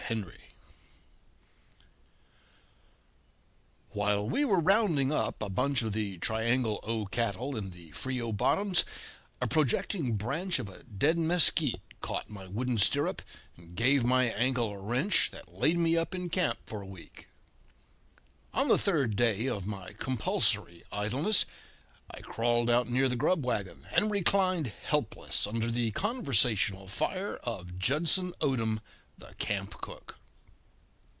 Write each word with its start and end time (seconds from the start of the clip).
Henry 0.07 0.49
While 3.93 4.29
we 4.29 4.43
were 4.43 4.59
rounding 4.59 5.13
up 5.13 5.41
a 5.41 5.47
bunch 5.47 5.83
of 5.83 5.93
the 5.93 6.17
Triangle 6.17 6.81
O 6.83 7.05
cattle 7.05 7.55
in 7.55 7.69
the 7.69 7.91
Frio 7.91 8.33
bottoms 8.33 8.83
a 9.39 9.47
projecting 9.47 10.17
branch 10.17 10.59
of 10.59 10.67
a 10.67 10.83
dead 10.83 11.17
mesquite 11.17 11.79
caught 12.01 12.29
my 12.29 12.45
wooden 12.45 12.77
stirrup 12.77 13.21
and 13.55 13.73
gave 13.73 14.03
my 14.03 14.25
ankle 14.25 14.71
a 14.71 14.77
wrench 14.77 15.31
that 15.31 15.53
laid 15.53 15.77
me 15.79 15.95
up 15.95 16.13
in 16.13 16.29
camp 16.29 16.57
for 16.65 16.81
a 16.81 16.85
week. 16.85 17.29
On 18.53 18.67
the 18.67 18.77
third 18.77 19.15
day 19.15 19.45
of 19.47 19.65
my 19.65 19.93
compulsory 19.93 20.83
idleness 20.91 21.45
I 22.13 22.19
crawled 22.19 22.69
out 22.69 22.89
near 22.89 23.07
the 23.07 23.15
grub 23.15 23.45
wagon, 23.45 23.87
and 23.93 24.11
reclined 24.11 24.73
helpless 24.83 25.47
under 25.47 25.71
the 25.71 25.91
conversational 25.91 26.89
fire 26.89 27.37
of 27.43 27.79
Judson 27.79 28.33
Odom, 28.41 28.81
the 29.17 29.35
camp 29.35 29.79
cook. 29.81 30.17